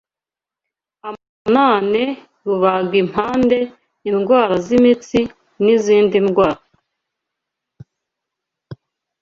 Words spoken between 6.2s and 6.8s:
ndwara